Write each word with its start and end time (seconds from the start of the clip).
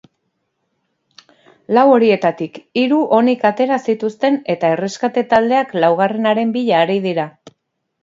Lau 1.79 1.83
horietatik 1.97 2.57
hiru 2.83 2.99
onik 3.19 3.47
atera 3.51 3.79
zituzten 3.93 4.41
eta 4.57 4.75
erreskate 4.79 5.27
taldeak 5.37 5.81
laugarrenaren 5.85 6.59
bila 6.61 6.85
ari 6.89 7.01
dira. 7.11 7.33